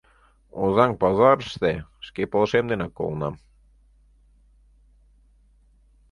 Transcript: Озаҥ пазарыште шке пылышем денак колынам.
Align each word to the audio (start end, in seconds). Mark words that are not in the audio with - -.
Озаҥ 0.63 0.91
пазарыште 1.01 1.71
шке 2.07 2.23
пылышем 2.31 2.65
денак 2.69 2.91
колынам. 2.97 3.35